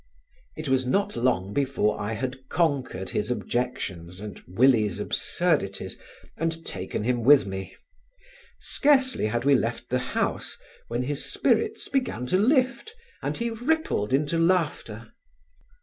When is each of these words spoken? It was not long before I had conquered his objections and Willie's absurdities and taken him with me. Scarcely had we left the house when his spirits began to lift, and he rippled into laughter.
It 0.57 0.67
was 0.67 0.87
not 0.87 1.15
long 1.15 1.53
before 1.53 1.99
I 2.01 2.13
had 2.13 2.49
conquered 2.49 3.11
his 3.11 3.29
objections 3.29 4.19
and 4.19 4.41
Willie's 4.47 4.99
absurdities 4.99 5.95
and 6.37 6.65
taken 6.65 7.03
him 7.03 7.21
with 7.23 7.45
me. 7.45 7.75
Scarcely 8.59 9.27
had 9.27 9.45
we 9.45 9.53
left 9.53 9.89
the 9.89 9.99
house 9.99 10.57
when 10.87 11.03
his 11.03 11.31
spirits 11.31 11.87
began 11.87 12.25
to 12.33 12.37
lift, 12.39 12.95
and 13.21 13.37
he 13.37 13.51
rippled 13.51 14.11
into 14.11 14.39
laughter. 14.39 15.13